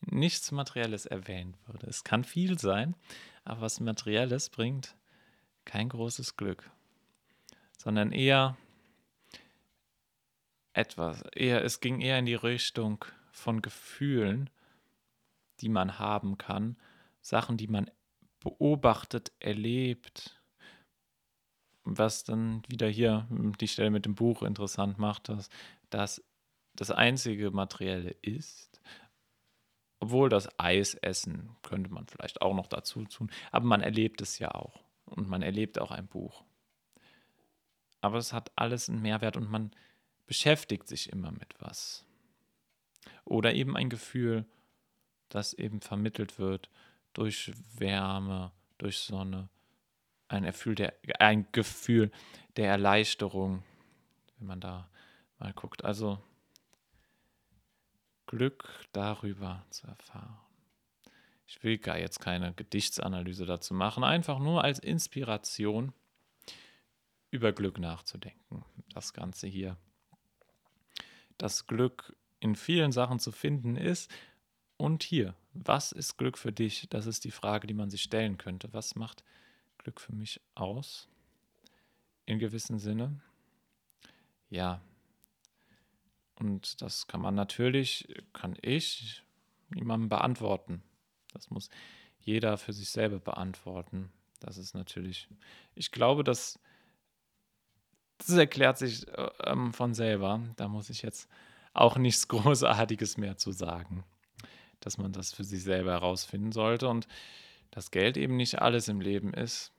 [0.00, 1.86] nichts Materielles erwähnt wurde.
[1.86, 2.96] Es kann viel sein,
[3.44, 4.96] aber was Materielles bringt
[5.66, 6.70] kein großes Glück,
[7.76, 8.56] sondern eher
[10.72, 14.48] etwas, eher, es ging eher in die Richtung von Gefühlen,
[15.60, 16.76] die man haben kann,
[17.20, 17.90] Sachen, die man
[18.40, 20.40] beobachtet, erlebt,
[21.84, 25.48] was dann wieder hier die Stelle mit dem Buch interessant macht, dass
[25.90, 26.24] das
[26.74, 28.82] das einzige Materielle ist,
[29.98, 34.54] obwohl das Eisessen könnte man vielleicht auch noch dazu tun, aber man erlebt es ja
[34.54, 36.44] auch und man erlebt auch ein Buch.
[38.00, 39.72] Aber es hat alles einen Mehrwert und man
[40.26, 42.04] beschäftigt sich immer mit was.
[43.24, 44.46] Oder eben ein Gefühl,
[45.28, 46.70] das eben vermittelt wird
[47.12, 49.48] durch Wärme, durch Sonne,
[50.28, 52.10] ein Gefühl der, ein Gefühl
[52.56, 53.62] der Erleichterung,
[54.38, 54.88] wenn man da
[55.38, 55.84] mal guckt.
[55.84, 56.22] Also
[58.26, 60.45] Glück darüber zu erfahren.
[61.46, 65.92] Ich will gar jetzt keine Gedichtsanalyse dazu machen, einfach nur als Inspiration
[67.30, 68.64] über Glück nachzudenken.
[68.92, 69.76] Das Ganze hier.
[71.38, 74.10] Das Glück in vielen Sachen zu finden ist.
[74.76, 76.88] Und hier, was ist Glück für dich?
[76.90, 78.72] Das ist die Frage, die man sich stellen könnte.
[78.72, 79.24] Was macht
[79.78, 81.08] Glück für mich aus?
[82.26, 83.20] In gewissem Sinne.
[84.50, 84.82] Ja.
[86.34, 89.22] Und das kann man natürlich, kann ich
[89.70, 90.82] niemandem beantworten.
[91.36, 91.68] Das muss
[92.20, 94.10] jeder für sich selber beantworten.
[94.40, 95.28] Das ist natürlich,
[95.74, 96.58] ich glaube, dass
[98.18, 100.40] das erklärt sich äh, ähm, von selber.
[100.56, 101.28] Da muss ich jetzt
[101.74, 104.04] auch nichts Großartiges mehr zu sagen,
[104.80, 107.06] dass man das für sich selber herausfinden sollte und
[107.70, 109.72] dass Geld eben nicht alles im Leben ist,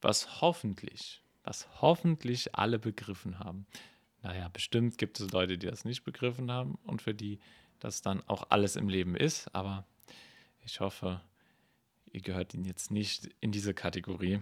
[0.00, 3.66] was hoffentlich, was hoffentlich alle begriffen haben.
[4.22, 7.40] Naja, bestimmt gibt es Leute, die das nicht begriffen haben und für die
[7.80, 9.86] das dann auch alles im Leben ist, aber
[10.70, 11.20] ich hoffe,
[12.06, 14.40] ihr gehört jetzt nicht in diese Kategorie,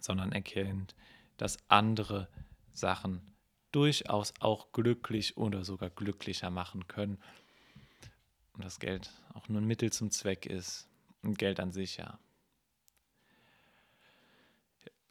[0.00, 0.94] sondern erkennt,
[1.36, 2.28] dass andere
[2.72, 3.34] Sachen
[3.72, 7.18] durchaus auch glücklich oder sogar glücklicher machen können.
[8.52, 10.88] Und das Geld auch nur ein Mittel zum Zweck ist.
[11.22, 12.20] Und Geld an sich ja.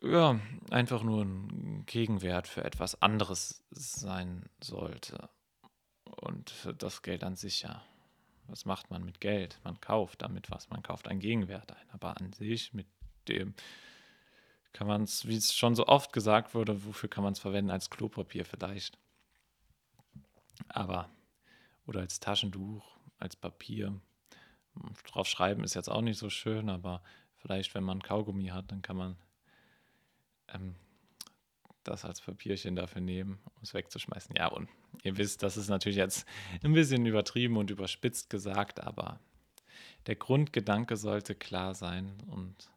[0.02, 5.30] Ja, einfach nur ein Gegenwert für etwas anderes sein sollte.
[6.06, 7.84] Und das Geld an sich ja
[8.48, 9.60] was macht man mit Geld?
[9.64, 11.90] Man kauft damit was, man kauft einen Gegenwert ein.
[11.92, 12.88] Aber an sich, mit
[13.28, 13.54] dem
[14.74, 17.72] kann man es, wie es schon so oft gesagt wurde, wofür kann man es verwenden?
[17.72, 18.98] Als Klopapier vielleicht.
[20.68, 21.10] Aber,
[21.86, 24.00] oder als Taschentuch, als Papier.
[25.06, 27.02] Drauf schreiben ist jetzt auch nicht so schön, aber
[27.38, 29.18] vielleicht, wenn man Kaugummi hat, dann kann man
[30.50, 30.76] ähm,
[31.88, 34.36] das als Papierchen dafür nehmen, um es wegzuschmeißen.
[34.36, 34.70] Ja, und
[35.04, 36.28] ihr wisst, das ist natürlich jetzt
[36.64, 39.20] ein bisschen übertrieben und überspitzt gesagt, aber
[40.08, 42.70] der Grundgedanke sollte klar sein und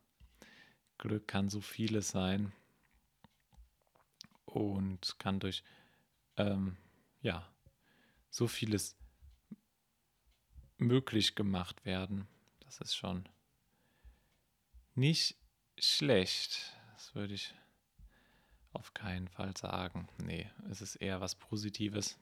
[0.99, 2.53] Glück kann so vieles sein
[4.45, 5.63] und kann durch
[6.37, 6.77] ähm,
[7.21, 7.49] ja
[8.31, 8.97] so vieles
[10.77, 12.29] möglich gemacht werden.
[12.61, 13.29] Das ist schon
[14.95, 15.37] nicht
[15.79, 16.77] schlecht.
[16.95, 17.55] Das würde ich
[18.79, 20.09] auf keinen Fall sagen.
[20.19, 22.17] Nee, es ist eher was Positives.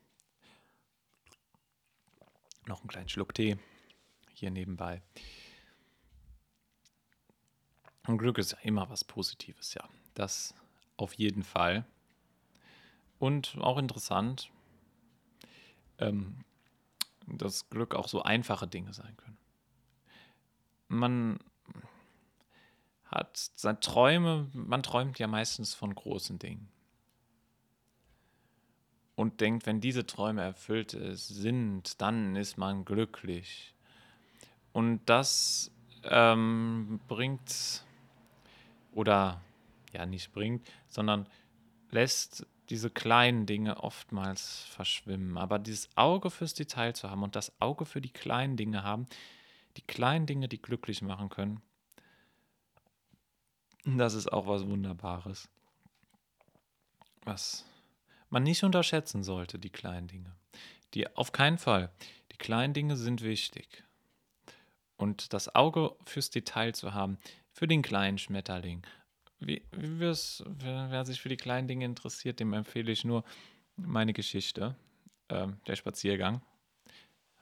[2.66, 3.56] Noch einen kleinen Schluck Tee
[4.32, 5.02] hier nebenbei.
[8.06, 9.88] Und Glück ist ja immer was Positives, ja.
[10.14, 10.54] Das
[10.96, 11.84] auf jeden Fall.
[13.18, 14.50] Und auch interessant,
[15.98, 16.44] ähm,
[17.26, 19.38] dass Glück auch so einfache Dinge sein können.
[20.88, 21.38] man
[23.06, 26.68] hat seine Träume, man träumt ja meistens von großen Dingen.
[29.14, 33.74] Und denkt, wenn diese Träume erfüllt sind, dann ist man glücklich.
[34.72, 35.70] Und das
[36.02, 37.84] ähm, bringt,
[38.92, 39.40] oder
[39.94, 41.26] ja, nicht bringt, sondern
[41.90, 45.38] lässt diese kleinen Dinge oftmals verschwimmen.
[45.38, 49.06] Aber dieses Auge fürs Detail zu haben und das Auge für die kleinen Dinge haben,
[49.76, 51.62] die kleinen Dinge, die glücklich machen können,
[53.86, 55.48] das ist auch was Wunderbares.
[57.24, 57.64] Was
[58.30, 60.34] man nicht unterschätzen sollte, die kleinen Dinge.
[60.94, 61.90] Die auf keinen Fall.
[62.32, 63.84] Die kleinen Dinge sind wichtig.
[64.96, 67.18] Und das Auge fürs Detail zu haben,
[67.52, 68.82] für den kleinen Schmetterling.
[69.38, 73.24] Wie, wie wer, sich für die kleinen Dinge interessiert, dem empfehle ich nur
[73.76, 74.74] meine Geschichte,
[75.28, 76.40] äh, der Spaziergang.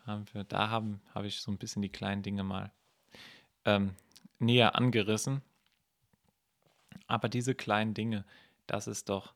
[0.04, 2.72] Haben wir, da habe ich so ein bisschen die kleinen Dinge mal
[3.64, 3.94] ähm,
[4.38, 5.40] näher angerissen.
[7.06, 8.24] Aber diese kleinen Dinge,
[8.66, 9.34] das ist doch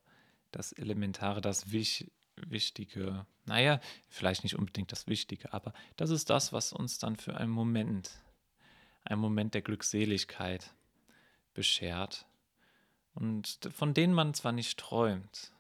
[0.51, 2.11] das Elementare, das Wich
[2.47, 3.27] Wichtige.
[3.47, 7.51] Naja, vielleicht nicht unbedingt das Wichtige, aber das ist das, was uns dann für einen
[7.51, 8.11] Moment,
[9.05, 10.75] einen Moment der Glückseligkeit
[11.55, 12.27] beschert
[13.15, 15.53] und von denen man zwar nicht träumt,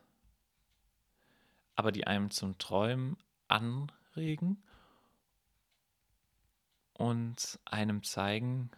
[1.75, 3.17] aber die einem zum Träumen
[3.49, 4.63] anregen
[6.93, 8.71] und einem zeigen,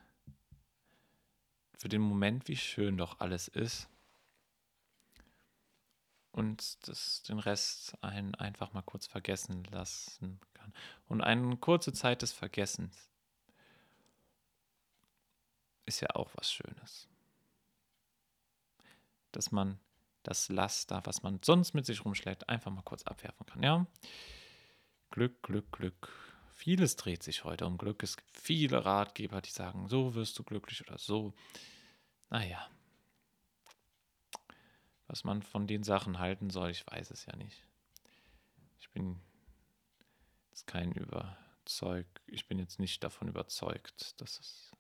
[1.80, 3.88] für den Moment, wie schön doch alles ist.
[6.30, 10.74] Und das, den Rest einen einfach mal kurz vergessen lassen kann.
[11.08, 13.10] Und eine kurze Zeit des Vergessens
[15.86, 17.08] ist ja auch was Schönes.
[19.32, 19.80] Dass man
[20.22, 23.62] das Laster, was man sonst mit sich rumschlägt, einfach mal kurz abwerfen kann.
[23.62, 23.86] Ja?
[25.10, 26.29] Glück, Glück, Glück.
[26.60, 28.02] Vieles dreht sich heute um Glück.
[28.02, 31.32] Es gibt viele Ratgeber, die sagen, so wirst du glücklich oder so.
[32.28, 32.68] Naja.
[35.06, 37.66] Was man von den Sachen halten soll, ich weiß es ja nicht.
[38.78, 39.22] Ich bin
[40.50, 44.70] jetzt kein überzeugt, ich bin jetzt nicht davon überzeugt, dass es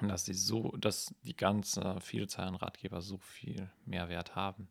[0.00, 4.66] dass die so, dass die ganze Vielzahl an Ratgeber so viel Mehrwert haben.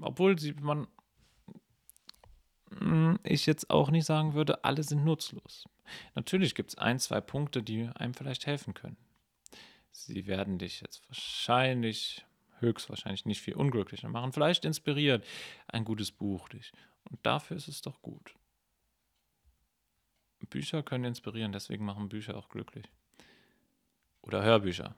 [0.00, 0.86] Obwohl sie man
[3.22, 5.68] ich jetzt auch nicht sagen würde, alle sind nutzlos.
[6.14, 8.96] Natürlich gibt es ein, zwei Punkte, die einem vielleicht helfen können.
[9.90, 12.24] Sie werden dich jetzt wahrscheinlich,
[12.60, 14.32] höchstwahrscheinlich nicht viel unglücklicher machen.
[14.32, 15.26] Vielleicht inspiriert
[15.68, 16.72] ein gutes Buch dich.
[17.04, 18.34] Und dafür ist es doch gut.
[20.48, 22.86] Bücher können inspirieren, deswegen machen Bücher auch glücklich.
[24.22, 24.94] Oder Hörbücher.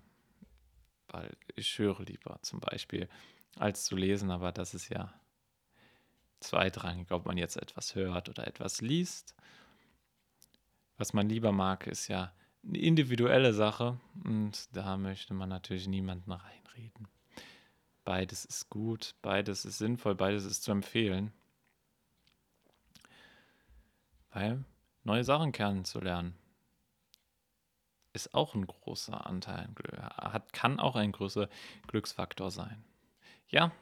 [1.08, 3.08] Weil ich höre lieber zum Beispiel,
[3.56, 5.14] als zu lesen, aber das ist ja
[6.44, 9.34] zweitrangig, ob man jetzt etwas hört oder etwas liest.
[10.96, 12.32] Was man lieber mag, ist ja
[12.66, 17.08] eine individuelle Sache und da möchte man natürlich niemanden reinreden.
[18.04, 21.32] Beides ist gut, beides ist sinnvoll, beides ist zu empfehlen.
[24.30, 24.64] Weil
[25.04, 26.36] neue Sachen kennenzulernen
[28.12, 29.68] ist auch ein großer Anteil,
[30.16, 31.48] hat, kann auch ein großer
[31.88, 32.84] Glücksfaktor sein.
[33.48, 33.72] Ja,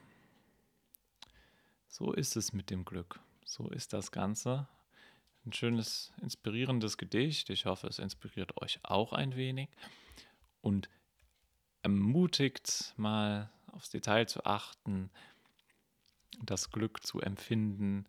[1.93, 3.21] so ist es mit dem Glück.
[3.45, 4.67] So ist das Ganze.
[5.45, 7.51] Ein schönes, inspirierendes Gedicht.
[7.51, 9.69] Ich hoffe, es inspiriert euch auch ein wenig
[10.63, 10.89] und
[11.83, 15.11] ermutigt mal aufs Detail zu achten,
[16.41, 18.07] das Glück zu empfinden,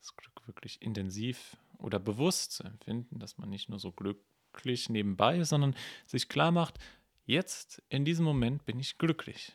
[0.00, 5.38] das Glück wirklich intensiv oder bewusst zu empfinden, dass man nicht nur so glücklich nebenbei
[5.38, 5.74] ist, sondern
[6.04, 6.78] sich klar macht,
[7.24, 9.54] jetzt in diesem Moment bin ich glücklich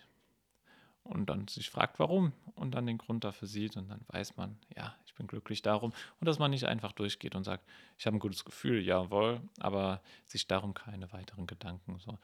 [1.07, 4.57] und dann sich fragt, warum und dann den Grund dafür sieht und dann weiß man,
[4.75, 8.17] ja, ich bin glücklich darum und dass man nicht einfach durchgeht und sagt, ich habe
[8.17, 12.17] ein gutes Gefühl, jawohl, aber sich darum keine weiteren Gedanken so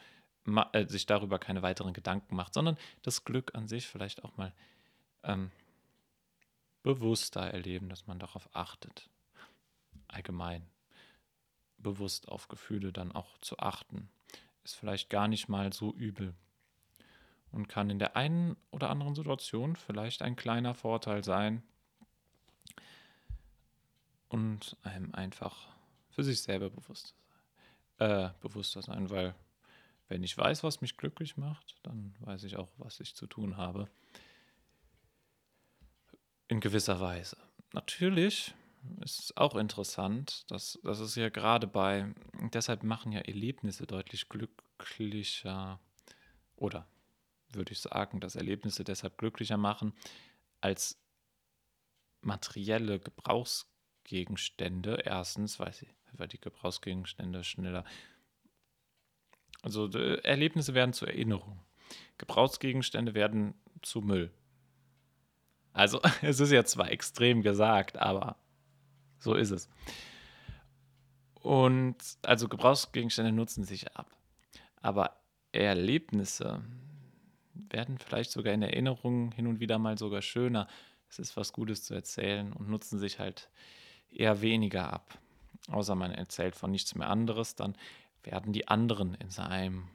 [0.73, 4.53] äh, sich darüber keine weiteren Gedanken macht, sondern das Glück an sich vielleicht auch mal
[5.23, 5.51] ähm,
[6.81, 9.09] bewusster erleben, dass man darauf achtet,
[10.07, 10.67] allgemein.
[11.77, 14.09] Bewusst auf Gefühle dann auch zu achten,
[14.63, 16.33] ist vielleicht gar nicht mal so übel
[17.53, 21.63] und kann in der einen oder anderen Situation vielleicht ein kleiner Vorteil sein
[24.27, 25.69] und einem einfach
[26.09, 27.15] für sich selber bewusst,
[27.99, 29.35] äh, bewusster sein, weil
[30.09, 33.57] wenn ich weiß, was mich glücklich macht, dann weiß ich auch, was ich zu tun
[33.57, 33.87] habe.
[36.47, 37.37] In gewisser Weise.
[37.71, 38.53] Natürlich
[39.01, 42.13] ist es auch interessant, dass, dass es ja gerade bei,
[42.53, 45.79] deshalb machen ja Erlebnisse deutlich glücklicher
[46.55, 46.85] oder
[47.55, 49.93] würde ich sagen, dass Erlebnisse deshalb glücklicher machen
[50.61, 50.99] als
[52.21, 55.01] materielle Gebrauchsgegenstände.
[55.05, 57.83] Erstens, weil sie über die Gebrauchsgegenstände schneller.
[59.61, 61.59] Also Erlebnisse werden zu Erinnerungen.
[62.17, 64.31] Gebrauchsgegenstände werden zu Müll.
[65.73, 68.37] Also es ist ja zwar extrem gesagt, aber
[69.19, 69.69] so ist es.
[71.33, 74.15] Und also Gebrauchsgegenstände nutzen sich ab.
[74.81, 75.17] Aber
[75.51, 76.63] Erlebnisse
[77.53, 80.67] werden vielleicht sogar in Erinnerungen hin und wieder mal sogar schöner.
[81.09, 83.49] Es ist was Gutes zu erzählen und nutzen sich halt
[84.09, 85.17] eher weniger ab.
[85.69, 87.75] Außer man erzählt von nichts mehr anderes, dann
[88.23, 89.87] werden die anderen in seinem,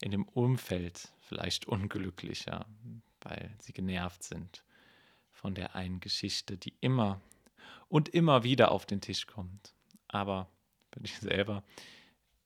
[0.00, 2.66] in dem Umfeld vielleicht unglücklicher,
[3.20, 4.64] weil sie genervt sind
[5.30, 7.20] von der einen Geschichte, die immer
[7.88, 9.74] und immer wieder auf den Tisch kommt.
[10.08, 10.48] Aber
[10.92, 11.64] für dich selber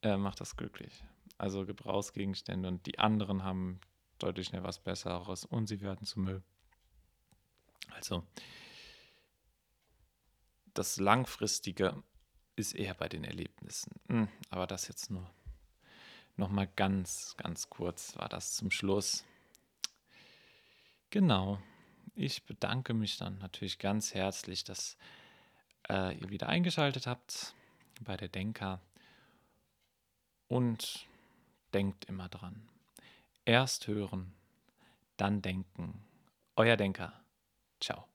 [0.03, 1.05] äh, macht das glücklich.
[1.37, 3.81] Also Gebrauchsgegenstände und die anderen haben
[4.19, 6.43] deutlich schnell was Besseres und sie werden zu Müll.
[7.91, 8.25] Also
[10.75, 12.03] das Langfristige
[12.57, 13.93] ist eher bei den Erlebnissen.
[14.09, 15.29] Hm, aber das jetzt nur
[16.37, 19.25] noch mal ganz, ganz kurz war das zum Schluss.
[21.11, 21.61] Genau.
[22.15, 24.97] Ich bedanke mich dann natürlich ganz herzlich, dass
[25.89, 27.55] äh, ihr wieder eingeschaltet habt
[28.01, 28.81] bei der Denker.
[30.49, 31.07] Und
[31.75, 32.69] denkt immer dran.
[33.49, 34.35] Erst hören,
[35.17, 36.05] dann denken.
[36.57, 37.25] Euer Denker.
[37.81, 38.08] Ciao.